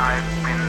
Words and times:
I've 0.00 0.44
been 0.44 0.67